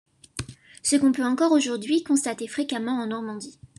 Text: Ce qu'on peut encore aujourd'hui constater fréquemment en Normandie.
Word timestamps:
Ce 0.81 0.95
qu'on 0.95 1.11
peut 1.11 1.23
encore 1.23 1.51
aujourd'hui 1.51 2.01
constater 2.03 2.47
fréquemment 2.47 2.99
en 2.99 3.05
Normandie. 3.05 3.59